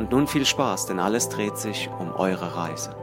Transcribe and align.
Und 0.00 0.12
nun 0.12 0.26
viel 0.26 0.46
Spaß, 0.46 0.86
denn 0.86 0.98
alles 0.98 1.28
dreht 1.28 1.58
sich 1.58 1.90
um 1.90 2.10
eure 2.12 2.54
Reise. 2.56 2.96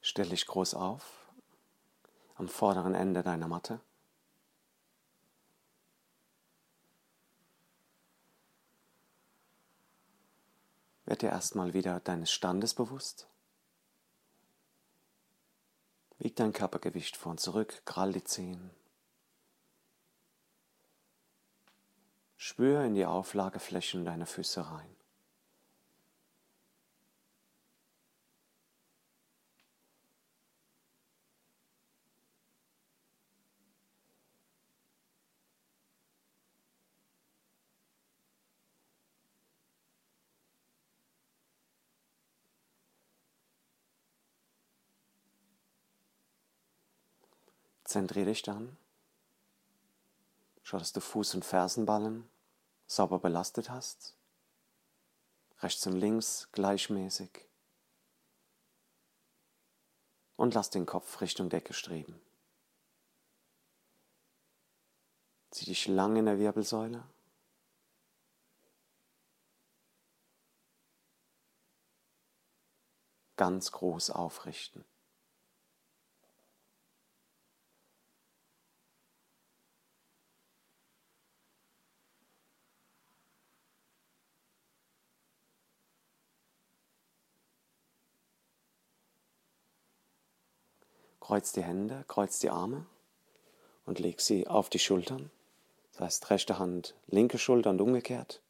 Stell 0.00 0.28
dich 0.28 0.46
groß 0.46 0.74
auf 0.74 1.32
am 2.36 2.46
vorderen 2.46 2.94
Ende 2.94 3.24
deiner 3.24 3.48
Matte. 3.48 3.80
Werd 11.06 11.22
dir 11.22 11.30
erstmal 11.30 11.74
wieder 11.74 11.98
deines 11.98 12.30
Standes 12.30 12.74
bewusst. 12.74 13.26
Wieg 16.18 16.36
dein 16.36 16.52
Körpergewicht 16.52 17.16
vor 17.16 17.32
und 17.32 17.40
zurück, 17.40 17.82
krall 17.84 18.12
die 18.12 18.22
Zehen. 18.22 18.70
Spür 22.36 22.84
in 22.84 22.94
die 22.94 23.06
Auflageflächen 23.06 24.04
deiner 24.04 24.26
Füße 24.26 24.70
rein. 24.70 24.94
Zentriere 47.84 48.26
dich 48.26 48.42
dann. 48.42 48.76
Schau, 50.66 50.78
dass 50.78 50.94
du 50.94 51.00
Fuß- 51.00 51.34
und 51.34 51.44
Fersenballen 51.44 52.26
sauber 52.86 53.18
belastet 53.18 53.68
hast. 53.68 54.16
Rechts 55.58 55.86
und 55.86 55.92
links 55.92 56.48
gleichmäßig. 56.52 57.46
Und 60.36 60.54
lass 60.54 60.70
den 60.70 60.86
Kopf 60.86 61.20
Richtung 61.20 61.50
Decke 61.50 61.74
streben. 61.74 62.18
Zieh 65.50 65.66
dich 65.66 65.86
lang 65.86 66.16
in 66.16 66.24
der 66.24 66.38
Wirbelsäule. 66.38 67.04
Ganz 73.36 73.70
groß 73.70 74.10
aufrichten. 74.10 74.84
Kreuz 91.24 91.52
die 91.52 91.64
Hände, 91.64 92.04
kreuz 92.06 92.38
die 92.38 92.50
Arme 92.50 92.84
und 93.86 93.98
leg 93.98 94.20
sie 94.20 94.46
auf 94.46 94.68
die 94.68 94.78
Schultern. 94.78 95.30
Das 95.92 96.00
heißt, 96.02 96.28
rechte 96.28 96.58
Hand, 96.58 96.94
linke 97.06 97.38
Schulter 97.38 97.70
und 97.70 97.80
umgekehrt. 97.80 98.42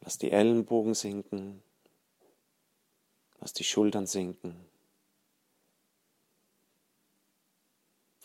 Lass 0.00 0.16
die 0.16 0.30
Ellenbogen 0.30 0.94
sinken. 0.94 1.62
Lass 3.38 3.52
die 3.52 3.64
Schultern 3.64 4.06
sinken. 4.06 4.56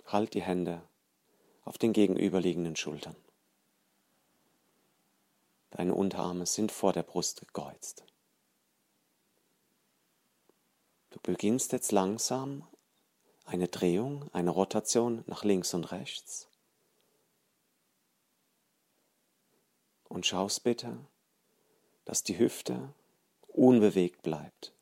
Halt 0.06 0.36
die 0.36 0.42
Hände 0.42 0.84
auf 1.66 1.78
den 1.78 1.92
gegenüberliegenden 1.92 2.78
Schultern. 2.78 3.18
Deine 5.72 5.94
Unterarme 5.94 6.46
sind 6.46 6.72
vor 6.72 6.94
der 6.94 7.04
Brust 7.04 7.42
gekreuzt. 7.42 8.06
Du 11.14 11.20
beginnst 11.22 11.72
jetzt 11.72 11.92
langsam 11.92 12.68
eine 13.46 13.68
Drehung, 13.68 14.34
eine 14.34 14.50
Rotation 14.50 15.24
nach 15.28 15.44
links 15.44 15.76
und 15.76 15.92
rechts. 15.92 16.50
Und 20.10 20.26
schaust 20.26 20.64
bitte, 20.64 20.98
dass 22.04 22.24
die 22.24 22.40
Hüfte 22.40 22.94
unbewegt 23.48 24.24
bleibt. 24.24 24.74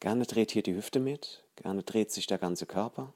Gerne 0.00 0.26
dreht 0.26 0.50
hier 0.50 0.62
die 0.62 0.74
Hüfte 0.74 1.00
mit, 1.00 1.44
gerne 1.56 1.82
dreht 1.82 2.10
sich 2.10 2.26
der 2.26 2.38
ganze 2.38 2.66
Körper. 2.66 3.14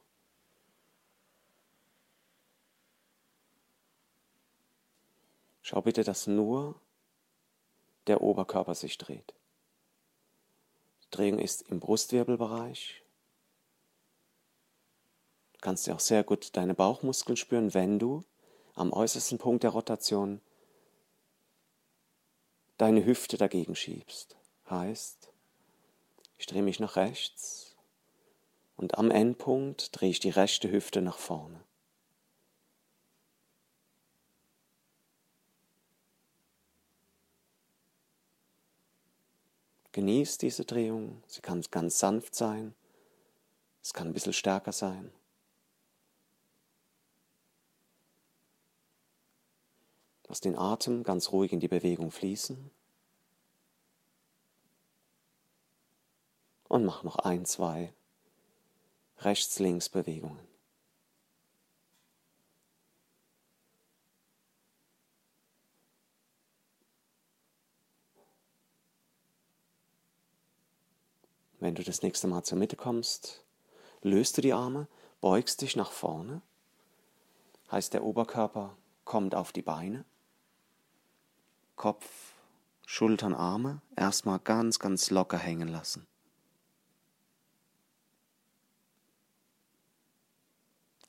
Schau 5.68 5.82
bitte, 5.82 6.04
dass 6.04 6.28
nur 6.28 6.80
der 8.06 8.20
Oberkörper 8.20 8.76
sich 8.76 8.98
dreht. 8.98 9.34
Die 11.02 11.10
Drehung 11.10 11.40
ist 11.40 11.62
im 11.62 11.80
Brustwirbelbereich. 11.80 13.02
Du 15.54 15.58
kannst 15.62 15.88
ja 15.88 15.96
auch 15.96 16.00
sehr 16.00 16.22
gut 16.22 16.56
deine 16.56 16.74
Bauchmuskeln 16.74 17.36
spüren, 17.36 17.74
wenn 17.74 17.98
du 17.98 18.22
am 18.76 18.92
äußersten 18.92 19.38
Punkt 19.38 19.64
der 19.64 19.70
Rotation 19.70 20.40
deine 22.78 23.04
Hüfte 23.04 23.36
dagegen 23.36 23.74
schiebst. 23.74 24.36
Heißt, 24.70 25.32
ich 26.38 26.46
drehe 26.46 26.62
mich 26.62 26.78
nach 26.78 26.94
rechts 26.94 27.74
und 28.76 28.98
am 28.98 29.10
Endpunkt 29.10 30.00
drehe 30.00 30.10
ich 30.10 30.20
die 30.20 30.30
rechte 30.30 30.70
Hüfte 30.70 31.02
nach 31.02 31.18
vorne. 31.18 31.65
Genieß 39.96 40.36
diese 40.36 40.66
Drehung. 40.66 41.22
Sie 41.26 41.40
kann 41.40 41.64
ganz 41.70 41.98
sanft 41.98 42.34
sein. 42.34 42.74
Es 43.82 43.94
kann 43.94 44.08
ein 44.08 44.12
bisschen 44.12 44.34
stärker 44.34 44.72
sein. 44.72 45.10
Lass 50.28 50.42
den 50.42 50.54
Atem 50.54 51.02
ganz 51.02 51.32
ruhig 51.32 51.50
in 51.54 51.60
die 51.60 51.68
Bewegung 51.68 52.10
fließen. 52.10 52.70
Und 56.68 56.84
mach 56.84 57.02
noch 57.02 57.16
ein, 57.16 57.46
zwei 57.46 57.94
Rechts-Links-Bewegungen. 59.20 60.55
Wenn 71.66 71.74
du 71.74 71.82
das 71.82 72.02
nächste 72.02 72.28
Mal 72.28 72.44
zur 72.44 72.58
Mitte 72.58 72.76
kommst, 72.76 73.44
löst 74.00 74.36
du 74.36 74.40
die 74.40 74.52
Arme, 74.52 74.86
beugst 75.20 75.62
dich 75.62 75.74
nach 75.74 75.90
vorne. 75.90 76.40
Heißt, 77.72 77.92
der 77.92 78.04
Oberkörper 78.04 78.76
kommt 79.04 79.34
auf 79.34 79.50
die 79.50 79.62
Beine. 79.62 80.04
Kopf, 81.74 82.34
Schultern, 82.86 83.34
Arme 83.34 83.82
erstmal 83.96 84.38
ganz, 84.38 84.78
ganz 84.78 85.10
locker 85.10 85.38
hängen 85.38 85.66
lassen. 85.66 86.06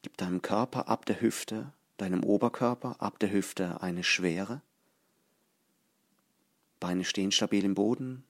Gib 0.02 0.18
deinem 0.18 0.42
Körper 0.42 0.88
ab 0.88 1.06
der 1.06 1.22
Hüfte, 1.22 1.72
deinem 1.98 2.24
Oberkörper 2.24 2.96
ab 2.98 3.20
der 3.20 3.32
Hüfte 3.32 3.84
eine 3.84 4.04
Schwere. 4.04 4.64
Beine 6.80 7.06
stehen 7.06 7.32
stabil 7.32 7.64
im 7.64 7.76
Boden, 7.76 8.24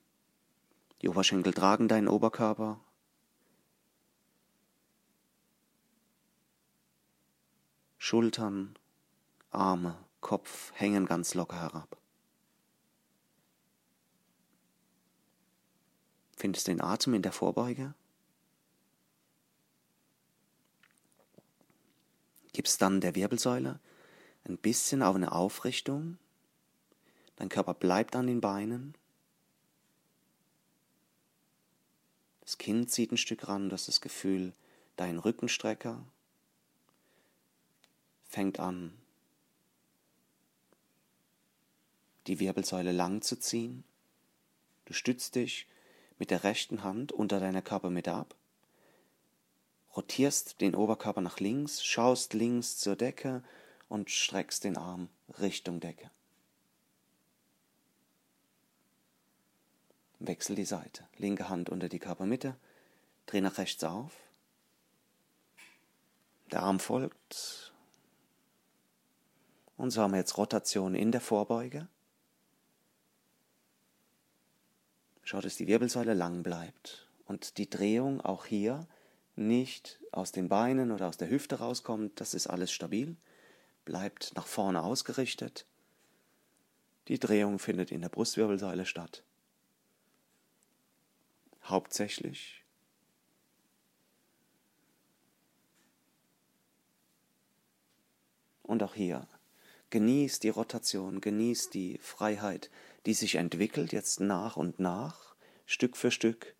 die 1.02 1.10
Oberschenkel 1.10 1.54
tragen 1.54 1.88
deinen 1.88 2.08
Oberkörper. 2.08 2.80
Schultern, 7.98 8.78
Arme, 9.52 9.98
Kopf 10.22 10.72
hängen 10.76 11.06
ganz 11.06 11.34
locker 11.34 11.60
herab. 11.60 11.98
Findest 16.38 16.68
den 16.68 16.82
Atem 16.82 17.16
in 17.16 17.22
der 17.22 17.32
Vorbeuge? 17.32 17.94
Gibst 22.54 22.82
dann 22.82 23.02
der 23.02 23.16
Wirbelsäule 23.16 23.80
ein 24.46 24.58
bisschen 24.58 25.04
auf 25.04 25.16
eine 25.16 25.32
Aufrichtung. 25.32 26.18
Dein 27.36 27.50
Körper 27.50 27.74
bleibt 27.74 28.16
an 28.16 28.28
den 28.28 28.42
Beinen. 28.42 28.96
Das 32.48 32.58
Kinn 32.58 32.88
zieht 32.88 33.12
ein 33.12 33.18
Stück 33.18 33.50
ran, 33.50 33.68
du 33.68 33.74
hast 33.74 33.90
das 33.90 34.00
Gefühl, 34.00 34.54
dein 34.96 35.20
Rückenstrecker 35.20 36.02
fängt 38.30 38.62
an, 38.62 38.98
die 42.26 42.40
Wirbelsäule 42.40 42.94
lang 42.94 43.22
zu 43.22 43.38
ziehen. 43.38 43.84
Du 44.86 44.94
stützt 44.94 45.36
dich 45.36 45.68
mit 46.20 46.32
der 46.32 46.46
rechten 46.46 46.84
Hand 46.84 47.12
unter 47.12 47.42
deiner 47.42 47.62
Körpermitte 47.62 48.14
ab, 48.14 48.34
rotierst 49.98 50.62
den 50.62 50.74
Oberkörper 50.74 51.20
nach 51.20 51.42
links, 51.42 51.84
schaust 51.84 52.34
links 52.34 52.78
zur 52.78 52.96
Decke 52.96 53.44
und 53.90 54.10
streckst 54.10 54.64
den 54.64 54.78
Arm 54.78 55.10
Richtung 55.38 55.82
Decke. 55.82 56.10
Wechsel 60.19 60.56
die 60.56 60.66
Seite. 60.66 61.04
Linke 61.18 61.50
Hand 61.50 61.69
unter 61.69 61.90
die 61.90 62.00
Körpermitte, 62.00 62.56
dreh 63.25 63.42
nach 63.42 63.58
rechts 63.58 63.84
auf. 63.84 64.14
Der 66.52 66.64
Arm 66.64 66.80
folgt. 66.80 67.74
Und 69.75 69.92
so 69.92 70.02
haben 70.02 70.12
wir 70.12 70.18
jetzt 70.18 70.38
Rotation 70.38 70.96
in 70.96 71.12
der 71.12 71.22
Vorbeuge. 71.22 71.88
Schau, 75.24 75.42
dass 75.42 75.58
die 75.58 75.68
Wirbelsäule 75.68 76.14
lang 76.14 76.42
bleibt 76.42 77.10
und 77.25 77.58
die 77.58 77.69
Drehung 77.69 78.22
auch 78.22 78.46
hier 78.46 78.88
nicht 79.36 80.00
aus 80.12 80.31
den 80.31 80.48
Beinen 80.48 80.92
oder 80.92 81.08
aus 81.08 81.18
der 81.18 81.30
Hüfte 81.30 81.60
rauskommt. 81.60 82.19
Das 82.19 82.34
ist 82.34 82.48
alles 82.48 82.72
stabil, 82.72 83.18
bleibt 83.86 84.31
nach 84.36 84.48
vorne 84.48 84.81
ausgerichtet. 84.81 85.66
Die 87.10 87.19
Drehung 87.19 87.60
findet 87.60 87.92
in 87.92 88.02
der 88.02 88.10
Brustwirbelsäule 88.10 88.86
statt. 88.86 89.24
Hauptsächlich. 91.68 92.64
Und 98.64 98.84
auch 98.84 98.96
hier 98.96 99.28
Genieß 99.90 100.40
die 100.40 100.50
Rotation, 100.50 101.22
genieß 101.22 101.69
die 101.69 101.98
Freiheit, 102.00 102.69
die 103.06 103.14
sich 103.14 103.36
entwickelt 103.36 103.94
jetzt 103.94 104.19
nach 104.19 104.58
und 104.58 104.80
nach, 104.80 105.36
Stück 105.66 105.96
für 105.96 106.12
Stück. 106.12 106.56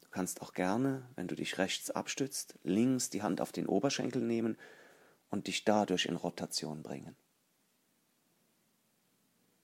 Du 0.00 0.08
kannst 0.10 0.42
auch 0.42 0.52
gerne, 0.52 1.08
wenn 1.16 1.26
du 1.26 1.34
dich 1.34 1.58
rechts 1.58 1.90
abstützt, 1.90 2.56
links 2.62 3.10
die 3.10 3.22
Hand 3.22 3.40
auf 3.40 3.50
den 3.50 3.66
Oberschenkel 3.66 4.22
nehmen 4.22 4.56
und 5.28 5.48
dich 5.48 5.64
dadurch 5.64 6.06
in 6.06 6.14
Rotation 6.14 6.84
bringen. 6.84 7.16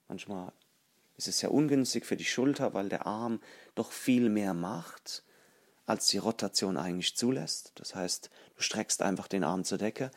Manchmal 0.08 0.52
ist 1.16 1.28
es 1.28 1.38
sehr 1.38 1.52
ungünstig 1.52 2.06
für 2.06 2.16
die 2.16 2.24
Schulter, 2.24 2.74
weil 2.74 2.88
der 2.88 3.06
Arm 3.06 3.40
doch 3.74 3.92
viel 3.92 4.28
mehr 4.28 4.54
macht, 4.54 5.22
als 5.86 6.06
die 6.08 6.18
Rotation 6.18 6.76
eigentlich 6.76 7.16
zulässt. 7.16 7.72
Das 7.76 7.94
heißt, 7.94 8.30
du 8.56 8.62
streckst 8.62 9.02
einfach 9.02 9.28
den 9.28 9.44
Arm 9.44 9.64
zur 9.64 9.78
Decke, 9.78 10.10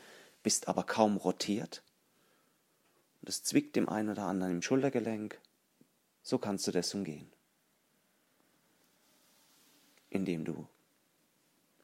bist 0.43 0.67
aber 0.67 0.83
kaum 0.83 1.17
rotiert. 1.17 1.83
Und 3.21 3.29
es 3.29 3.43
zwickt 3.43 3.75
dem 3.75 3.89
einen 3.89 4.09
oder 4.09 4.23
anderen 4.23 4.53
im 4.53 4.61
Schultergelenk. 4.61 5.39
So 6.21 6.37
kannst 6.37 6.67
du 6.67 6.71
das 6.71 6.93
umgehen. 6.93 7.31
Indem 10.09 10.45
du 10.45 10.67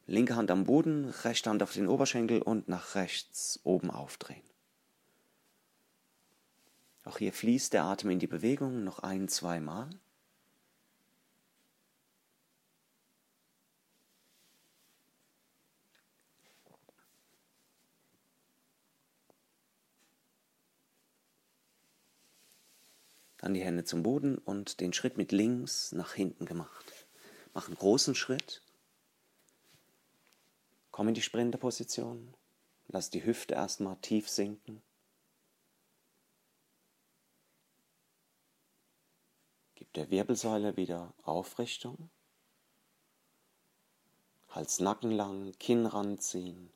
linke 0.07 0.35
Hand 0.35 0.51
am 0.51 0.65
Boden, 0.65 1.09
rechte 1.23 1.49
Hand 1.49 1.63
auf 1.63 1.73
den 1.73 1.87
Oberschenkel 1.87 2.41
und 2.41 2.67
nach 2.67 2.95
rechts 2.95 3.59
oben 3.63 3.91
aufdrehen. 3.91 4.50
Auch 7.03 7.17
hier 7.17 7.33
fließt 7.33 7.73
der 7.73 7.83
Atem 7.83 8.11
in 8.11 8.19
die 8.19 8.27
Bewegung 8.27 8.83
noch 8.83 8.99
ein, 8.99 9.27
zweimal. 9.27 9.87
Mal. 9.87 9.99
Dann 23.41 23.55
die 23.55 23.63
Hände 23.63 23.83
zum 23.83 24.03
Boden 24.03 24.37
und 24.37 24.79
den 24.81 24.93
Schritt 24.93 25.17
mit 25.17 25.31
links 25.31 25.93
nach 25.93 26.13
hinten 26.13 26.45
gemacht. 26.45 27.07
Mach 27.55 27.67
einen 27.67 27.75
großen 27.75 28.13
Schritt. 28.13 28.61
Komm 30.91 31.07
in 31.07 31.15
die 31.15 31.23
Sprinterposition. 31.23 32.35
Lass 32.87 33.09
die 33.09 33.25
Hüfte 33.25 33.55
erstmal 33.55 33.97
tief 33.97 34.29
sinken. 34.29 34.83
Der 39.95 40.09
Wirbelsäule 40.09 40.77
wieder 40.77 41.13
Aufrichtung. 41.23 42.09
Hals 44.49 44.79
Nacken 44.79 45.11
lang, 45.11 45.53
Kinn 45.59 45.85
ranziehen. 45.85 46.71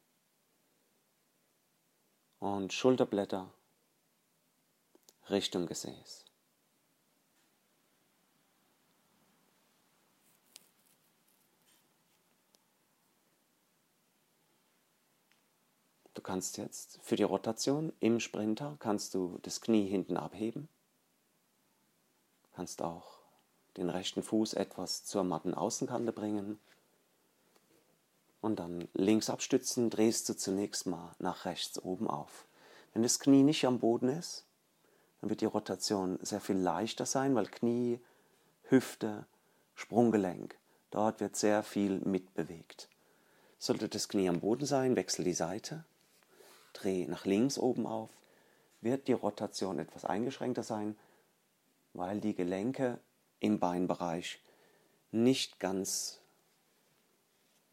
Und 2.39 2.73
Schulterblätter 2.73 3.51
Richtung 5.29 5.65
Gesäß. 5.65 6.25
kannst 16.25 16.57
jetzt 16.57 16.99
für 17.03 17.15
die 17.15 17.23
Rotation 17.23 17.93
im 17.99 18.19
Sprinter 18.19 18.75
kannst 18.79 19.13
du 19.13 19.37
das 19.43 19.61
Knie 19.61 19.87
hinten 19.87 20.17
abheben. 20.17 20.67
Kannst 22.55 22.81
auch 22.81 23.19
den 23.77 23.89
rechten 23.89 24.23
Fuß 24.23 24.53
etwas 24.53 25.03
zur 25.03 25.23
matten 25.23 25.53
Außenkante 25.53 26.11
bringen. 26.11 26.59
Und 28.41 28.59
dann 28.59 28.87
links 28.93 29.29
abstützen, 29.29 29.89
drehst 29.89 30.29
du 30.29 30.37
zunächst 30.37 30.85
mal 30.85 31.15
nach 31.19 31.45
rechts 31.45 31.79
oben 31.79 32.07
auf. 32.07 32.45
Wenn 32.93 33.03
das 33.03 33.19
Knie 33.19 33.43
nicht 33.43 33.65
am 33.65 33.79
Boden 33.79 34.07
ist, 34.07 34.45
dann 35.19 35.29
wird 35.29 35.41
die 35.41 35.45
Rotation 35.45 36.19
sehr 36.21 36.39
viel 36.39 36.57
leichter 36.57 37.05
sein, 37.05 37.35
weil 37.35 37.47
Knie, 37.47 37.99
Hüfte, 38.63 39.25
Sprunggelenk, 39.73 40.57
dort 40.91 41.19
wird 41.19 41.35
sehr 41.35 41.63
viel 41.63 41.99
mitbewegt. 41.99 42.87
Sollte 43.59 43.89
das 43.89 44.07
Knie 44.07 44.29
am 44.29 44.39
Boden 44.39 44.65
sein, 44.65 44.95
wechsel 44.95 45.25
die 45.25 45.33
Seite 45.33 45.83
dreh 46.75 47.05
nach 47.07 47.25
links 47.25 47.57
oben 47.57 47.87
auf, 47.87 48.09
wird 48.81 49.07
die 49.07 49.13
Rotation 49.13 49.79
etwas 49.79 50.05
eingeschränkter 50.05 50.63
sein, 50.63 50.95
weil 51.95 52.19
die 52.19 52.35
Gelenke 52.35 52.99
im 53.39 53.59
Beinbereich 53.59 54.41
nicht 55.11 55.59
ganz 55.59 56.19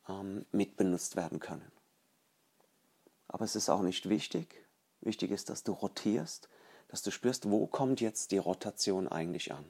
ähm, 0.09 0.47
mitbenutzt 0.53 1.17
werden 1.17 1.41
können. 1.41 1.71
Aber 3.27 3.45
es 3.45 3.57
ist 3.57 3.69
auch 3.69 3.83
nicht 3.83 4.09
wichtig. 4.09 4.65
Wichtig 5.01 5.33
ist, 5.33 5.51
dass 5.51 5.65
du 5.65 5.73
rotierst, 5.73 6.49
dass 6.89 7.03
du 7.03 7.11
spürst, 7.11 7.51
wo 7.51 7.67
kommt 7.67 8.01
jetzt 8.01 8.31
die 8.31 8.39
Rotation 8.39 9.09
eigentlich 9.09 9.53
an. 9.53 9.65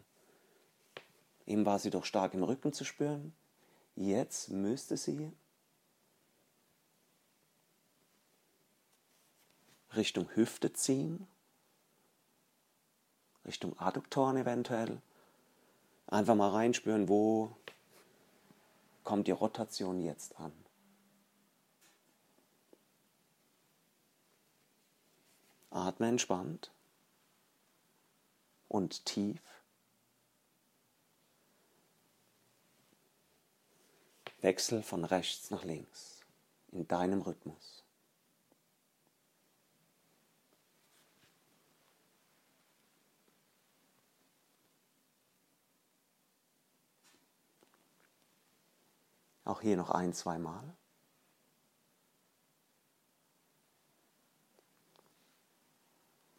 Eben 1.46 1.64
war 1.64 1.78
sie 1.78 1.90
doch 1.90 2.04
stark 2.04 2.34
im 2.34 2.42
Rücken 2.42 2.72
zu 2.72 2.84
spüren. 2.84 3.32
Jetzt 3.96 4.50
müsste 4.50 4.96
sie 4.96 5.32
Richtung 9.94 10.28
Hüfte 10.34 10.72
ziehen, 10.72 11.26
Richtung 13.44 13.78
Adduktoren 13.78 14.36
eventuell. 14.36 15.00
Einfach 16.06 16.34
mal 16.34 16.50
reinspüren, 16.50 17.08
wo 17.08 17.56
kommt 19.04 19.26
die 19.26 19.32
Rotation 19.32 20.00
jetzt 20.04 20.38
an. 20.38 20.52
Atme 25.70 26.08
entspannt 26.08 26.70
und 28.68 29.04
tief. 29.06 29.40
Wechsel 34.42 34.82
von 34.82 35.04
rechts 35.04 35.50
nach 35.50 35.64
links 35.64 36.20
in 36.72 36.86
deinem 36.88 37.22
Rhythmus. 37.22 37.81
Auch 49.44 49.60
hier 49.60 49.76
noch 49.76 49.90
ein, 49.90 50.12
zwei 50.12 50.38
Mal. 50.38 50.76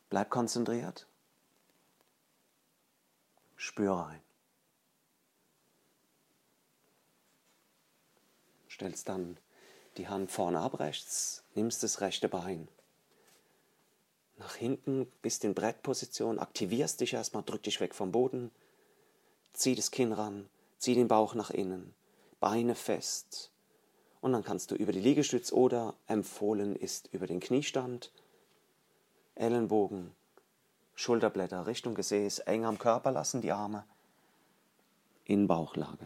Bleib 0.09 0.29
konzentriert. 0.29 1.07
Spüre 3.55 4.05
ein. 4.05 4.21
Stellst 8.69 9.09
dann 9.09 9.37
die 9.97 10.07
Hand 10.07 10.31
vorne 10.31 10.59
ab 10.59 10.79
rechts, 10.79 11.43
nimmst 11.55 11.83
das 11.83 12.01
rechte 12.01 12.29
Bein 12.29 12.67
nach 14.37 14.55
hinten, 14.55 15.11
bist 15.21 15.43
in 15.43 15.53
Brettposition, 15.53 16.39
aktivierst 16.39 16.99
dich 16.99 17.13
erstmal, 17.13 17.43
drück 17.43 17.63
dich 17.63 17.79
weg 17.79 17.95
vom 17.95 18.11
Boden, 18.11 18.51
zieh 19.53 19.75
das 19.75 19.91
Kinn 19.91 20.11
ran, 20.11 20.49
zieh 20.77 20.95
den 20.95 21.07
Bauch 21.07 21.33
nach 21.33 21.49
innen, 21.49 21.93
Beine 22.43 22.75
fest. 22.75 23.53
Und 24.19 24.33
dann 24.33 24.43
kannst 24.43 24.69
du 24.69 24.75
über 24.75 24.91
die 24.91 24.99
Liegestütz 24.99 25.53
oder 25.53 25.95
empfohlen 26.07 26.75
ist 26.75 27.07
über 27.13 27.25
den 27.25 27.39
Kniestand, 27.39 28.11
Ellenbogen, 29.35 30.11
Schulterblätter 30.93 31.67
Richtung 31.67 31.95
Gesäß, 31.95 32.39
eng 32.39 32.65
am 32.65 32.79
Körper 32.79 33.13
lassen, 33.13 33.39
die 33.39 33.53
Arme 33.53 33.85
in 35.23 35.47
Bauchlage. 35.47 36.05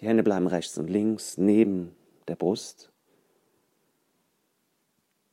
Die 0.00 0.08
Hände 0.08 0.22
bleiben 0.22 0.46
rechts 0.46 0.78
und 0.78 0.88
links 0.88 1.36
neben 1.36 1.94
der 2.26 2.36
Brust. 2.36 2.90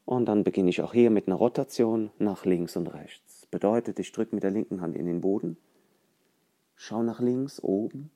Und 0.04 0.26
dann 0.26 0.44
beginne 0.44 0.70
ich 0.70 0.82
auch 0.82 0.92
hier 0.92 1.10
mit 1.10 1.28
einer 1.28 1.38
Rotation 1.38 2.12
nach 2.20 2.44
links 2.44 2.76
und 2.76 2.88
rechts. 2.88 3.46
Bedeutet, 3.52 4.00
ich 4.00 4.12
drücke 4.12 4.36
mit 4.36 4.44
der 4.44 4.52
linken 4.52 4.82
Hand 4.82 4.98
in 4.98 5.06
den 5.06 5.22
Boden, 5.22 5.56
schau 6.76 7.04
nach 7.04 7.22
links, 7.22 7.64
oben, 7.64 8.12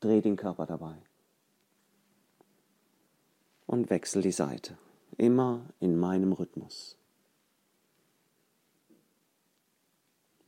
drehe 0.00 0.22
den 0.22 0.36
Körper 0.36 0.66
dabei 0.66 0.96
und 3.66 3.90
wechsle 3.90 4.22
die 4.22 4.32
Seite. 4.32 4.78
Immer 5.16 5.66
in 5.80 5.96
meinem 5.96 6.32
Rhythmus. 6.32 6.96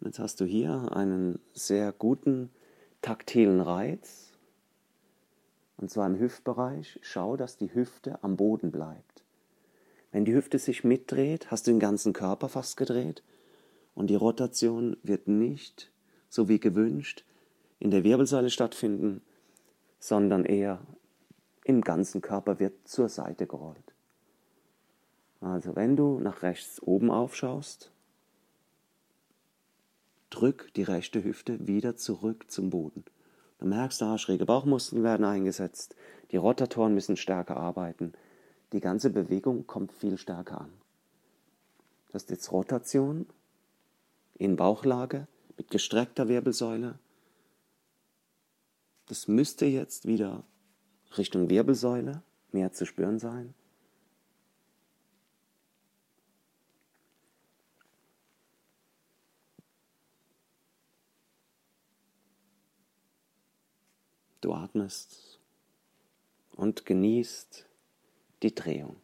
Jetzt 0.00 0.18
hast 0.18 0.40
du 0.40 0.44
hier 0.44 0.92
einen 0.92 1.40
sehr 1.52 1.92
guten 1.92 2.50
taktilen 3.02 3.60
Reiz, 3.60 4.32
und 5.76 5.90
zwar 5.90 6.06
im 6.06 6.18
Hüftbereich. 6.18 6.98
Schau, 7.02 7.36
dass 7.36 7.56
die 7.56 7.72
Hüfte 7.72 8.22
am 8.22 8.36
Boden 8.36 8.70
bleibt. 8.70 9.24
Wenn 10.10 10.24
die 10.24 10.34
Hüfte 10.34 10.58
sich 10.58 10.84
mitdreht, 10.84 11.50
hast 11.50 11.66
du 11.66 11.70
den 11.70 11.80
ganzen 11.80 12.12
Körper 12.12 12.48
fast 12.48 12.76
gedreht 12.76 13.22
und 13.94 14.08
die 14.08 14.14
Rotation 14.14 14.96
wird 15.02 15.28
nicht, 15.28 15.90
so 16.28 16.48
wie 16.48 16.60
gewünscht, 16.60 17.24
in 17.78 17.90
der 17.90 18.04
Wirbelsäule 18.04 18.50
stattfinden, 18.50 19.22
sondern 19.98 20.44
eher 20.44 20.80
im 21.64 21.82
ganzen 21.82 22.20
Körper 22.20 22.58
wird 22.60 22.88
zur 22.88 23.08
Seite 23.08 23.46
gerollt. 23.46 23.94
Also 25.40 25.76
wenn 25.76 25.96
du 25.96 26.18
nach 26.18 26.42
rechts 26.42 26.82
oben 26.82 27.10
aufschaust, 27.10 27.92
drück 30.30 30.72
die 30.74 30.82
rechte 30.82 31.22
Hüfte 31.22 31.66
wieder 31.66 31.96
zurück 31.96 32.50
zum 32.50 32.70
Boden. 32.70 33.04
Du 33.58 33.66
merkst, 33.66 34.00
da 34.00 34.18
schräge 34.18 34.46
Bauchmuskeln 34.46 35.02
werden 35.02 35.24
eingesetzt, 35.24 35.96
die 36.30 36.36
Rotatoren 36.36 36.94
müssen 36.94 37.16
stärker 37.16 37.56
arbeiten, 37.56 38.12
die 38.72 38.80
ganze 38.80 39.10
Bewegung 39.10 39.66
kommt 39.66 39.92
viel 39.92 40.18
stärker 40.18 40.60
an. 40.60 40.72
Das 42.12 42.22
ist 42.22 42.30
jetzt 42.30 42.52
Rotation 42.52 43.26
in 44.34 44.56
Bauchlage 44.56 45.26
mit 45.56 45.70
gestreckter 45.70 46.28
Wirbelsäule. 46.28 46.98
Das 49.08 49.26
müsste 49.26 49.64
jetzt 49.64 50.06
wieder 50.06 50.44
Richtung 51.16 51.48
Wirbelsäule 51.48 52.22
mehr 52.52 52.72
zu 52.72 52.84
spüren 52.84 53.18
sein. 53.18 53.54
Du 64.42 64.52
atmest 64.52 65.40
und 66.52 66.86
genießt 66.86 67.66
die 68.42 68.54
Drehung. 68.54 69.00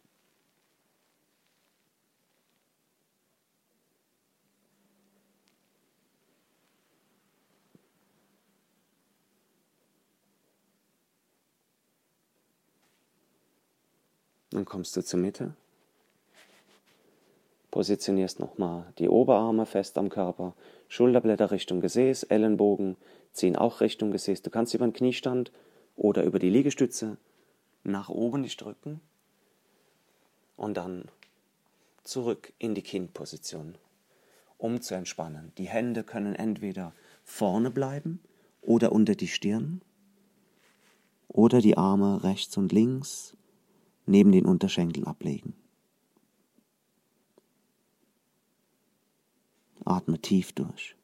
Dann 14.54 14.64
kommst 14.64 14.96
du 14.96 15.02
zur 15.02 15.18
Mitte, 15.18 15.52
positionierst 17.72 18.38
nochmal 18.38 18.84
die 18.98 19.08
Oberarme 19.08 19.66
fest 19.66 19.98
am 19.98 20.10
Körper, 20.10 20.54
Schulterblätter 20.86 21.50
Richtung 21.50 21.80
Gesäß, 21.80 22.22
Ellenbogen 22.22 22.96
ziehen 23.32 23.56
auch 23.56 23.80
Richtung 23.80 24.12
Gesäß. 24.12 24.42
Du 24.42 24.50
kannst 24.50 24.72
über 24.72 24.86
den 24.86 24.92
Kniestand 24.92 25.50
oder 25.96 26.22
über 26.22 26.38
die 26.38 26.50
Liegestütze 26.50 27.16
nach 27.82 28.08
oben 28.10 28.42
nicht 28.42 28.60
drücken 28.60 29.00
und 30.56 30.76
dann 30.76 31.08
zurück 32.04 32.52
in 32.60 32.76
die 32.76 32.82
Kindposition, 32.82 33.74
um 34.56 34.80
zu 34.82 34.94
entspannen. 34.94 35.50
Die 35.58 35.68
Hände 35.68 36.04
können 36.04 36.36
entweder 36.36 36.92
vorne 37.24 37.72
bleiben 37.72 38.20
oder 38.62 38.92
unter 38.92 39.16
die 39.16 39.26
Stirn 39.26 39.80
oder 41.26 41.60
die 41.60 41.76
Arme 41.76 42.22
rechts 42.22 42.56
und 42.56 42.70
links 42.70 43.36
neben 44.06 44.32
den 44.32 44.46
Unterschenkeln 44.46 45.06
ablegen. 45.06 45.54
Atme 49.84 50.18
tief 50.18 50.52
durch. 50.52 50.96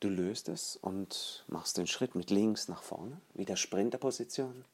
Du 0.00 0.08
löst 0.08 0.48
es 0.48 0.76
und 0.76 1.44
machst 1.46 1.76
den 1.76 1.86
Schritt 1.86 2.14
mit 2.14 2.30
links 2.30 2.68
nach 2.68 2.82
vorne, 2.82 3.20
wieder 3.34 3.56
Sprinterposition. 3.56 4.64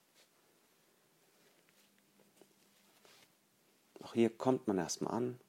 Auch 4.02 4.14
hier 4.14 4.30
kommt 4.30 4.68
man 4.68 4.78
erstmal 4.78 5.14
an, 5.14 5.40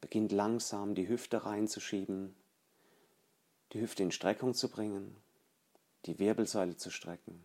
beginnt 0.00 0.32
langsam 0.32 0.94
die 0.94 1.08
Hüfte 1.08 1.44
reinzuschieben, 1.44 2.34
die 3.74 3.82
Hüfte 3.82 4.02
in 4.02 4.12
Streckung 4.12 4.54
zu 4.54 4.70
bringen, 4.70 5.14
die 6.06 6.18
Wirbelsäule 6.18 6.78
zu 6.78 6.90
strecken, 6.90 7.44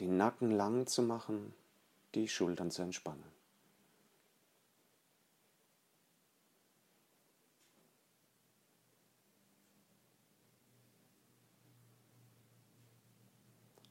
den 0.00 0.18
Nacken 0.18 0.50
lang 0.50 0.86
zu 0.86 1.00
machen, 1.00 1.54
die 2.14 2.28
Schultern 2.28 2.70
zu 2.70 2.82
entspannen. 2.82 3.35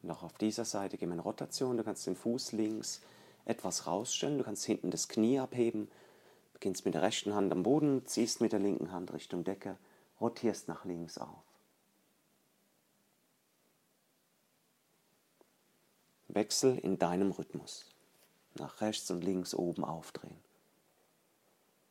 Noch 0.06 0.22
auf 0.22 0.38
dieser 0.38 0.66
Seite 0.66 0.98
gehen 0.98 1.10
wir 1.10 1.16
in 1.16 1.20
Rotation. 1.20 1.78
Du 1.78 1.84
kannst 1.84 2.06
den 2.06 2.16
Fuß 2.16 2.52
links 2.52 3.02
etwas 3.46 3.88
rausstellen. 3.88 4.38
Du 4.38 4.44
kannst 4.44 4.64
hinten 4.64 4.92
das 4.92 5.08
Knie 5.08 5.40
abheben. 5.40 5.90
Beginnst 6.54 6.86
mit 6.86 6.94
der 6.94 7.02
rechten 7.02 7.34
Hand 7.34 7.52
am 7.52 7.64
Boden, 7.64 8.06
ziehst 8.06 8.40
mit 8.40 8.52
der 8.52 8.60
linken 8.60 8.92
Hand 8.92 9.14
Richtung 9.14 9.44
Decke, 9.44 9.78
rotierst 10.22 10.68
nach 10.68 10.86
links 10.86 11.18
auf. 11.18 11.44
Wechsel 16.28 16.78
in 16.78 17.00
deinem 17.00 17.32
Rhythmus. 17.32 17.86
Nach 18.60 18.82
rechts 18.82 19.10
und 19.10 19.24
links 19.24 19.56
oben 19.56 19.84
aufdrehen. 19.84 20.38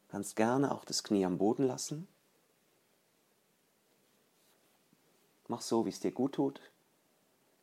Kannst 0.09 0.37
gerne 0.37 0.73
auch 0.73 0.85
das 0.85 1.03
Knie 1.03 1.25
am 1.25 1.39
Boden 1.39 1.67
lassen. 1.67 2.07
Mach 5.49 5.61
so, 5.61 5.85
wie 5.85 5.91
es 5.91 6.01
dir 6.01 6.13
gut 6.13 6.37
tut. 6.37 6.61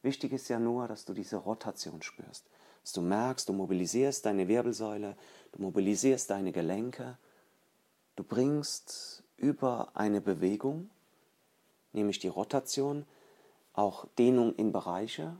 Wichtig 0.01 0.33
ist 0.33 0.49
ja 0.49 0.59
nur, 0.59 0.87
dass 0.87 1.05
du 1.05 1.13
diese 1.13 1.37
Rotation 1.37 2.01
spürst. 2.01 2.49
Dass 2.81 2.93
du 2.93 3.01
merkst, 3.01 3.47
du 3.47 3.53
mobilisierst 3.53 4.25
deine 4.25 4.47
Wirbelsäule, 4.47 5.15
du 5.51 5.61
mobilisierst 5.61 6.29
deine 6.29 6.51
Gelenke. 6.51 7.17
Du 8.15 8.23
bringst 8.23 9.23
über 9.37 9.91
eine 9.93 10.21
Bewegung, 10.21 10.89
nämlich 11.93 12.19
die 12.19 12.27
Rotation, 12.27 13.05
auch 13.73 14.05
Dehnung 14.17 14.55
in 14.55 14.71
Bereiche, 14.71 15.37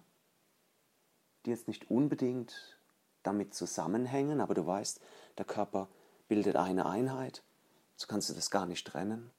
die 1.45 1.49
jetzt 1.49 1.67
nicht 1.67 1.89
unbedingt 1.89 2.77
damit 3.23 3.53
zusammenhängen, 3.53 4.41
aber 4.41 4.53
du 4.53 4.65
weißt, 4.65 5.01
der 5.37 5.45
Körper 5.45 5.87
bildet 6.27 6.55
eine 6.55 6.85
Einheit, 6.85 7.43
so 7.95 8.07
kannst 8.07 8.29
du 8.29 8.33
das 8.33 8.51
gar 8.51 8.65
nicht 8.65 8.87
trennen. 8.87 9.31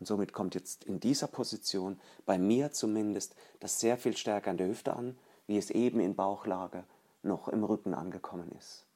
Und 0.00 0.06
somit 0.06 0.32
kommt 0.32 0.54
jetzt 0.54 0.84
in 0.84 1.00
dieser 1.00 1.28
Position, 1.28 2.00
bei 2.26 2.38
mir 2.38 2.72
zumindest, 2.72 3.36
das 3.60 3.80
sehr 3.80 3.96
viel 3.96 4.16
stärker 4.16 4.50
an 4.50 4.56
der 4.56 4.68
Hüfte 4.68 4.94
an. 4.94 5.16
wie 5.46 5.58
es 5.58 5.70
eben 5.70 6.00
in 6.00 6.14
Bauchlage 6.14 6.84
noch 7.22 7.48
im 7.48 7.64
Rücken 7.64 7.94
angekommen 7.94 8.50
ist. 8.52 8.86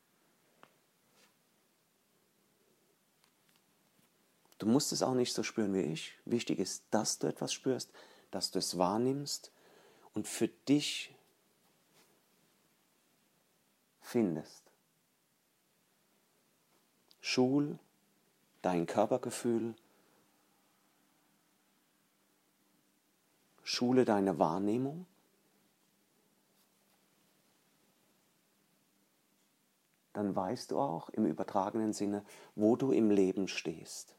Du 4.59 4.67
musst 4.67 4.93
es 4.93 5.03
auch 5.03 5.15
nicht 5.15 5.33
so 5.33 5.43
spüren 5.43 5.75
wie 5.75 5.83
ich. 5.83 6.19
Wichtig 6.25 6.59
ist, 6.59 6.85
dass 6.91 7.19
du 7.19 7.27
etwas 7.27 7.53
spürst, 7.53 7.91
dass 8.31 8.51
du 8.51 8.59
es 8.59 8.77
wahrnimmst 8.77 9.53
und 10.15 10.27
für 10.27 10.49
dich 10.49 11.15
findest. 14.01 14.63
Schul 17.21 17.79
dein 18.63 18.87
Körpergefühl, 18.87 19.75
schule 23.69 24.07
deine 24.07 24.39
Wahrnehmung. 24.39 25.05
Dann 30.15 30.35
weißt 30.35 30.71
du 30.71 30.79
auch 30.79 31.11
im 31.11 31.27
übertragenen 31.27 31.93
Sinne, 31.93 32.25
wo 32.55 32.77
du 32.77 32.93
im 32.93 33.11
Leben 33.11 33.47
stehst. 33.47 34.17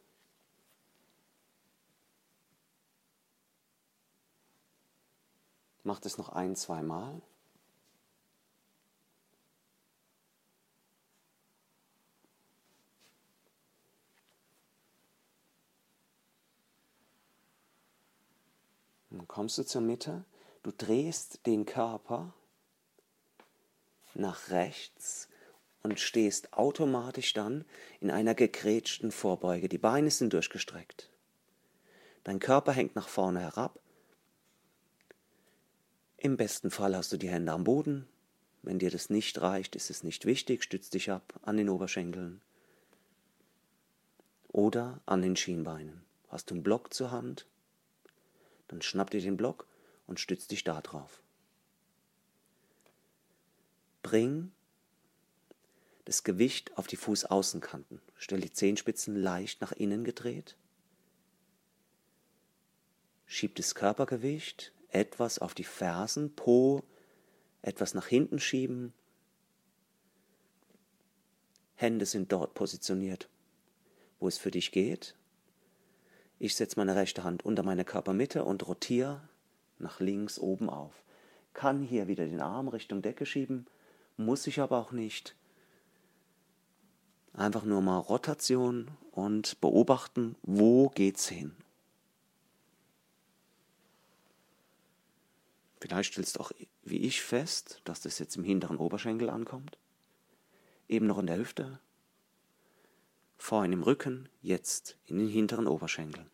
Mach 5.81 5.99
das 5.99 6.19
noch 6.19 6.29
ein, 6.29 6.55
zwei 6.55 6.83
Mal. 6.83 7.19
Kommst 19.29 19.57
du 19.57 19.63
zur 19.63 19.79
Mitte, 19.79 20.25
du 20.63 20.71
drehst 20.71 21.45
den 21.45 21.65
Körper 21.65 22.33
nach 24.13 24.49
rechts 24.49 25.29
und 25.81 26.01
stehst 26.01 26.51
automatisch 26.51 27.31
dann 27.31 27.63
in 28.01 28.11
einer 28.11 28.35
gegrätschten 28.35 29.13
Vorbeuge. 29.13 29.69
Die 29.69 29.77
Beine 29.77 30.11
sind 30.11 30.33
durchgestreckt. 30.33 31.09
Dein 32.25 32.39
Körper 32.39 32.73
hängt 32.73 32.97
nach 32.97 33.07
vorne 33.07 33.39
herab 33.39 33.79
im 36.21 36.35
besten 36.35 36.69
Fall 36.69 36.97
hast 36.97 37.13
du 37.13 37.17
die 37.17 37.29
Hände 37.29 37.53
am 37.53 37.63
Boden. 37.63 38.05
Wenn 38.61 38.77
dir 38.77 38.91
das 38.91 39.09
nicht 39.09 39.39
reicht, 39.39 39.77
ist 39.77 39.89
es 39.89 40.03
nicht 40.03 40.25
wichtig, 40.25 40.63
stütz 40.63 40.89
dich 40.89 41.11
ab 41.11 41.39
an 41.43 41.55
den 41.55 41.69
Oberschenkeln 41.69 42.41
oder 44.49 44.99
an 45.05 45.21
den 45.21 45.37
Schienbeinen. 45.37 46.03
Hast 46.27 46.49
du 46.49 46.55
einen 46.55 46.63
Block 46.63 46.93
zur 46.93 47.11
Hand, 47.11 47.45
dann 48.69 48.81
schnapp 48.81 49.09
dir 49.09 49.21
den 49.21 49.37
Block 49.37 49.67
und 50.07 50.19
stütz 50.19 50.47
dich 50.47 50.63
da 50.63 50.81
drauf. 50.81 51.21
Bring 54.01 54.51
das 56.05 56.23
Gewicht 56.23 56.75
auf 56.77 56.87
die 56.87 56.95
Fußaußenkanten. 56.95 58.01
Stell 58.15 58.41
die 58.41 58.51
Zehenspitzen 58.51 59.15
leicht 59.15 59.61
nach 59.61 59.73
innen 59.73 60.03
gedreht. 60.03 60.55
Schieb 63.27 63.55
das 63.55 63.75
Körpergewicht 63.75 64.73
etwas 64.87 65.37
auf 65.37 65.53
die 65.53 65.63
Fersen, 65.63 66.35
Po 66.35 66.83
etwas 67.61 67.93
nach 67.93 68.07
hinten 68.07 68.39
schieben. 68.39 68.93
Hände 71.75 72.05
sind 72.05 72.31
dort 72.31 72.55
positioniert, 72.55 73.29
wo 74.19 74.27
es 74.27 74.37
für 74.37 74.51
dich 74.51 74.71
geht. 74.71 75.15
Ich 76.39 76.55
setze 76.55 76.79
meine 76.79 76.95
rechte 76.95 77.25
Hand 77.25 77.43
unter 77.43 77.63
meine 77.63 77.83
Körpermitte 77.83 78.45
und 78.45 78.65
rotiere 78.65 79.21
nach 79.77 79.99
links 79.99 80.39
oben 80.39 80.69
auf. 80.69 81.03
Kann 81.53 81.81
hier 81.81 82.07
wieder 82.07 82.25
den 82.25 82.39
Arm 82.39 82.69
Richtung 82.69 83.01
Decke 83.01 83.25
schieben, 83.25 83.67
muss 84.15 84.47
ich 84.47 84.61
aber 84.61 84.77
auch 84.77 84.93
nicht. 84.93 85.35
Einfach 87.33 87.65
nur 87.65 87.81
mal 87.81 87.99
Rotation 87.99 88.89
und 89.11 89.59
beobachten, 89.59 90.35
wo 90.41 90.89
geht's 90.89 91.27
hin. 91.27 91.55
Vielleicht 95.81 96.13
stellst 96.13 96.37
du 96.37 96.39
auch 96.41 96.51
wie 96.83 96.99
ich 96.99 97.21
fest, 97.21 97.81
dass 97.83 98.01
das 98.01 98.19
jetzt 98.19 98.35
im 98.37 98.43
hinteren 98.43 98.77
Oberschenkel 98.77 99.29
ankommt. 99.29 99.77
Eben 100.87 101.07
noch 101.07 101.19
in 101.19 101.27
der 101.27 101.37
Hüfte. 101.37 101.79
Vorhin 103.39 103.71
im 103.71 103.83
Rücken, 103.83 104.29
jetzt 104.41 104.97
in 105.05 105.17
den 105.17 105.29
hinteren 105.29 105.65
Oberschenkeln. 105.65 106.29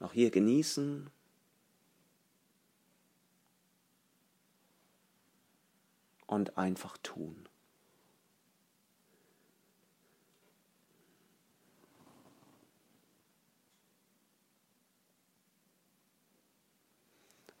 Auch 0.00 0.12
hier 0.12 0.30
genießen. 0.30 1.10
Und 6.26 6.58
einfach 6.58 6.96
tun. 6.98 7.47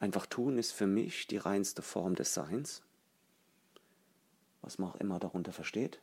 Einfach 0.00 0.26
tun 0.26 0.58
ist 0.58 0.72
für 0.72 0.86
mich 0.86 1.26
die 1.26 1.38
reinste 1.38 1.82
Form 1.82 2.14
des 2.14 2.34
Seins, 2.34 2.82
was 4.62 4.78
man 4.78 4.90
auch 4.90 4.96
immer 4.96 5.18
darunter 5.18 5.52
versteht. 5.52 6.00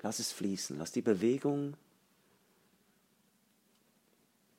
Lass 0.00 0.18
es 0.18 0.32
fließen, 0.32 0.78
lass 0.78 0.92
die 0.92 1.02
Bewegung 1.02 1.76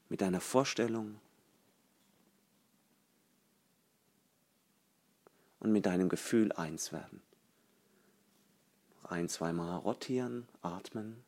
mit 0.09 0.21
deiner 0.21 0.41
Vorstellung 0.41 1.19
und 5.59 5.71
mit 5.71 5.85
deinem 5.85 6.09
Gefühl 6.09 6.51
eins 6.53 6.91
werden. 6.91 7.21
Ein, 9.03 9.27
zweimal 9.27 9.77
rotieren, 9.79 10.47
atmen. 10.61 11.23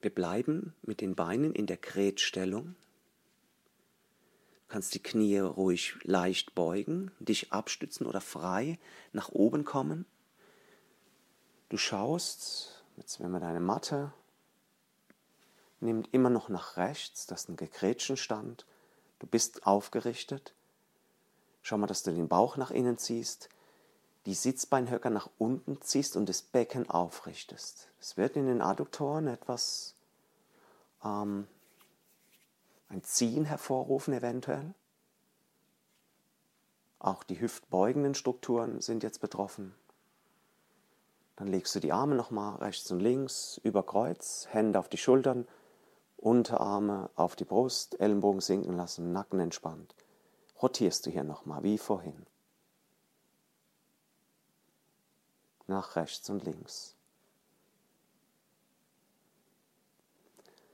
Wir 0.00 0.14
bleiben 0.14 0.74
mit 0.82 1.00
den 1.00 1.14
Beinen 1.14 1.52
in 1.52 1.66
der 1.66 1.78
Grätstellung. 1.78 2.76
Du 4.54 4.72
kannst 4.72 4.94
die 4.94 5.02
Knie 5.02 5.38
ruhig 5.38 5.96
leicht 6.02 6.54
beugen, 6.54 7.10
dich 7.18 7.52
abstützen 7.52 8.06
oder 8.06 8.20
frei 8.20 8.78
nach 9.12 9.28
oben 9.30 9.64
kommen. 9.64 10.06
Du 11.68 11.76
schaust, 11.76 12.84
jetzt 12.96 13.20
wenn 13.20 13.30
wir 13.30 13.40
deine 13.40 13.60
Matte 13.60 14.12
nimmt 15.80 16.12
immer 16.12 16.30
noch 16.30 16.48
nach 16.48 16.76
rechts, 16.76 17.26
das 17.26 17.42
ist 17.42 17.48
ein 17.48 17.56
gegrätschten 17.56 18.16
Stand. 18.16 18.66
Du 19.18 19.26
bist 19.26 19.66
aufgerichtet. 19.66 20.54
Schau 21.62 21.78
mal, 21.78 21.86
dass 21.86 22.02
du 22.02 22.12
den 22.12 22.28
Bauch 22.28 22.56
nach 22.56 22.70
innen 22.70 22.98
ziehst, 22.98 23.48
die 24.26 24.34
Sitzbeinhöcker 24.34 25.08
nach 25.10 25.30
unten 25.38 25.80
ziehst 25.80 26.16
und 26.16 26.28
das 26.28 26.42
Becken 26.42 26.90
aufrichtest. 26.90 27.88
Es 28.00 28.16
wird 28.16 28.36
in 28.36 28.46
den 28.46 28.60
Adduktoren 28.60 29.28
etwas 29.28 29.94
ähm, 31.04 31.46
ein 32.88 33.02
Ziehen 33.04 33.44
hervorrufen 33.44 34.12
eventuell. 34.12 34.74
Auch 36.98 37.22
die 37.22 37.40
hüftbeugenden 37.40 38.14
Strukturen 38.14 38.80
sind 38.80 39.04
jetzt 39.04 39.20
betroffen. 39.20 39.74
Dann 41.36 41.48
legst 41.48 41.74
du 41.74 41.80
die 41.80 41.92
Arme 41.92 42.16
nochmal 42.16 42.56
rechts 42.56 42.90
und 42.90 43.00
links 43.00 43.60
über 43.62 43.84
Kreuz, 43.84 44.48
Hände 44.50 44.78
auf 44.78 44.88
die 44.88 44.96
Schultern, 44.96 45.46
Unterarme 46.16 47.10
auf 47.14 47.36
die 47.36 47.44
Brust, 47.44 48.00
Ellenbogen 48.00 48.40
sinken 48.40 48.76
lassen, 48.76 49.12
Nacken 49.12 49.38
entspannt. 49.38 49.94
Rotierst 50.60 51.06
du 51.06 51.10
hier 51.10 51.24
nochmal 51.24 51.62
wie 51.62 51.78
vorhin. 51.78 52.26
Nach 55.66 55.96
rechts 55.96 56.28
und 56.30 56.44
links. 56.44 56.94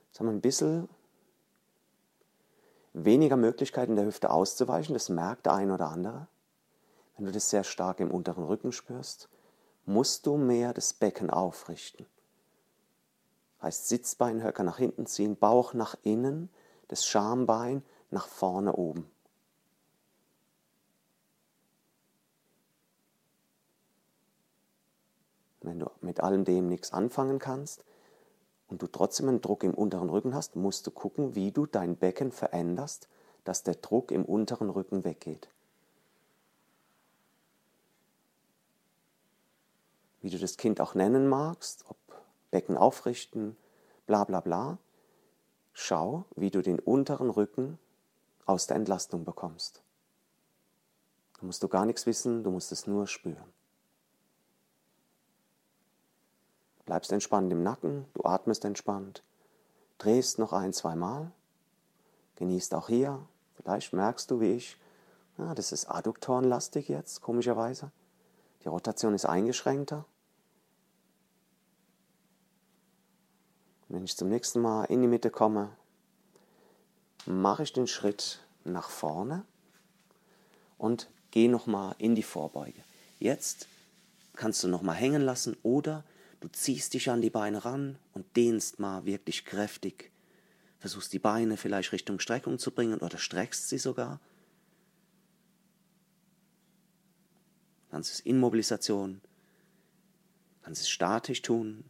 Jetzt 0.07 0.19
haben 0.19 0.27
wir 0.27 0.33
ein 0.33 0.41
bisschen 0.41 0.87
weniger 2.93 3.35
Möglichkeiten 3.35 3.95
der 3.95 4.05
Hüfte 4.05 4.29
auszuweichen, 4.29 4.93
das 4.93 5.09
merkt 5.09 5.47
der 5.47 5.53
ein 5.53 5.71
oder 5.71 5.89
andere. 5.89 6.27
Wenn 7.17 7.25
du 7.25 7.31
das 7.31 7.49
sehr 7.49 7.63
stark 7.63 7.99
im 7.99 8.11
unteren 8.11 8.43
Rücken 8.43 8.71
spürst, 8.71 9.29
musst 9.85 10.25
du 10.25 10.37
mehr 10.37 10.73
das 10.73 10.93
Becken 10.93 11.29
aufrichten. 11.29 12.05
Heißt 13.61 13.87
Sitzbeinhöcker 13.87 14.63
nach 14.63 14.77
hinten 14.77 15.05
ziehen, 15.05 15.35
Bauch 15.35 15.73
nach 15.73 15.95
innen, 16.03 16.49
das 16.87 17.05
Schambein 17.05 17.83
nach 18.11 18.27
vorne 18.27 18.73
oben. 18.73 19.09
Wenn 25.63 25.79
du 25.79 25.89
mit 26.01 26.19
allem 26.19 26.45
dem 26.45 26.69
nichts 26.69 26.93
anfangen 26.93 27.39
kannst, 27.39 27.83
und 28.73 28.81
du 28.81 28.87
trotzdem 28.87 29.29
einen 29.29 29.41
Druck 29.41 29.63
im 29.63 29.75
unteren 29.75 30.09
Rücken 30.09 30.33
hast, 30.33 30.55
musst 30.55 30.87
du 30.87 30.91
gucken, 30.91 31.35
wie 31.35 31.51
du 31.51 31.67
dein 31.67 31.95
Becken 31.95 32.31
veränderst, 32.31 33.07
dass 33.43 33.61
der 33.61 33.75
Druck 33.75 34.09
im 34.09 34.25
unteren 34.25 34.71
Rücken 34.71 35.03
weggeht. 35.03 35.47
Wie 40.21 40.31
du 40.31 40.39
das 40.39 40.57
Kind 40.57 40.81
auch 40.81 40.95
nennen 40.95 41.27
magst, 41.27 41.85
ob 41.87 41.97
Becken 42.49 42.75
aufrichten, 42.75 43.57
bla 44.07 44.23
bla 44.23 44.39
bla. 44.39 44.79
Schau, 45.73 46.25
wie 46.35 46.49
du 46.49 46.63
den 46.63 46.79
unteren 46.79 47.29
Rücken 47.29 47.77
aus 48.47 48.65
der 48.65 48.77
Entlastung 48.77 49.23
bekommst. 49.23 49.83
Da 51.39 51.45
musst 51.45 51.61
du 51.61 51.67
gar 51.67 51.85
nichts 51.85 52.07
wissen, 52.07 52.43
du 52.43 52.49
musst 52.49 52.71
es 52.71 52.87
nur 52.87 53.05
spüren. 53.05 53.53
Bleibst 56.85 57.11
entspannt 57.11 57.51
im 57.51 57.63
Nacken, 57.63 58.05
du 58.13 58.23
atmest 58.25 58.65
entspannt, 58.65 59.23
drehst 59.97 60.39
noch 60.39 60.51
ein, 60.51 60.73
zwei 60.73 60.95
Mal, 60.95 61.31
genießt 62.35 62.75
auch 62.75 62.87
hier. 62.87 63.25
Vielleicht 63.55 63.93
merkst 63.93 64.29
du, 64.29 64.41
wie 64.41 64.53
ich, 64.53 64.77
ja, 65.37 65.55
das 65.55 65.71
ist 65.71 65.85
adduktorenlastig 65.89 66.89
jetzt, 66.89 67.21
komischerweise. 67.21 67.91
Die 68.63 68.67
Rotation 68.67 69.13
ist 69.13 69.25
eingeschränkter. 69.25 70.05
Wenn 73.87 74.03
ich 74.03 74.17
zum 74.17 74.29
nächsten 74.29 74.59
Mal 74.59 74.85
in 74.85 75.01
die 75.01 75.07
Mitte 75.07 75.29
komme, 75.29 75.69
mache 77.25 77.63
ich 77.63 77.73
den 77.73 77.87
Schritt 77.87 78.39
nach 78.63 78.89
vorne 78.89 79.45
und 80.77 81.09
gehe 81.31 81.49
nochmal 81.49 81.95
in 81.97 82.15
die 82.15 82.23
Vorbeuge. 82.23 82.83
Jetzt 83.19 83.67
kannst 84.35 84.63
du 84.63 84.67
nochmal 84.67 84.95
hängen 84.95 85.21
lassen 85.21 85.55
oder 85.63 86.03
Du 86.43 86.49
ziehst 86.49 86.93
dich 86.93 87.09
an 87.09 87.21
die 87.21 87.29
Beine 87.29 87.63
ran 87.63 87.97
und 88.11 88.25
dehnst 88.35 88.77
mal 88.77 89.05
wirklich 89.05 89.45
kräftig. 89.45 90.11
Versuchst 90.77 91.13
die 91.13 91.19
Beine 91.19 91.55
vielleicht 91.55 91.93
Richtung 91.93 92.19
Streckung 92.19 92.59
zu 92.59 92.71
bringen 92.71 92.99
oder 92.99 93.17
streckst 93.17 93.69
sie 93.69 93.77
sogar. 93.77 94.19
Kannst 97.91 98.11
es 98.11 98.19
in 98.19 98.41
Mobilisation, 98.41 99.21
kannst 100.63 100.81
es 100.81 100.89
statisch 100.89 101.43
tun. 101.43 101.85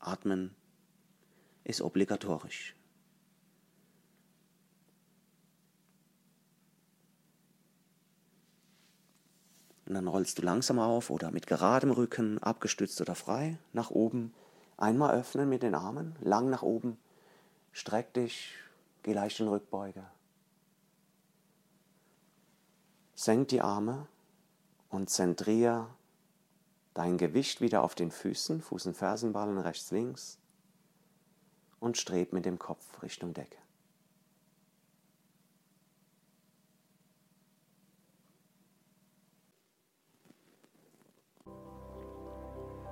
Atmen 0.00 0.52
ist 1.62 1.80
obligatorisch. 1.80 2.75
Und 9.86 9.94
dann 9.94 10.08
rollst 10.08 10.38
du 10.38 10.42
langsam 10.42 10.78
auf 10.78 11.10
oder 11.10 11.30
mit 11.30 11.46
geradem 11.46 11.92
Rücken, 11.92 12.42
abgestützt 12.42 13.00
oder 13.00 13.14
frei, 13.14 13.56
nach 13.72 13.90
oben. 13.90 14.34
Einmal 14.76 15.14
öffnen 15.14 15.48
mit 15.48 15.62
den 15.62 15.74
Armen, 15.74 16.16
lang 16.20 16.50
nach 16.50 16.62
oben. 16.62 16.98
Streck 17.72 18.12
dich, 18.12 18.52
geh 19.04 19.12
leicht 19.12 19.38
in 19.40 19.48
Rückbeuge. 19.48 20.04
Senk 23.14 23.48
die 23.48 23.62
Arme 23.62 24.06
und 24.90 25.08
zentriere 25.08 25.86
dein 26.92 27.16
Gewicht 27.16 27.60
wieder 27.60 27.82
auf 27.82 27.94
den 27.94 28.10
Füßen, 28.10 28.62
Fuß- 28.62 28.88
und 28.88 28.96
Fersenballen 28.96 29.58
rechts, 29.58 29.90
links 29.90 30.38
und 31.78 31.96
streb 31.96 32.32
mit 32.32 32.44
dem 32.44 32.58
Kopf 32.58 33.02
Richtung 33.02 33.34
Decke. 33.34 33.58